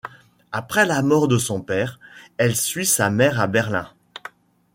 Après 0.51 0.87
la 0.87 1.03
mort 1.03 1.27
de 1.27 1.37
son 1.37 1.61
père, 1.61 1.99
elle 2.37 2.55
suit 2.55 2.87
sa 2.87 3.11
mère 3.11 3.39
à 3.39 3.45
Berlin. 3.45 3.87